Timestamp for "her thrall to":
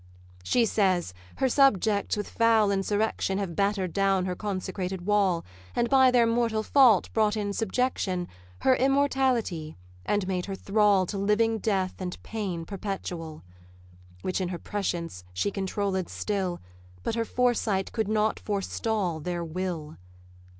10.47-11.19